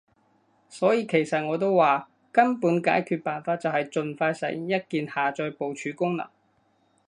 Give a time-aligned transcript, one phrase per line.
[0.67, 6.27] 所以其實我都話，根本解決辦法就係儘快實現一鍵下載部署功能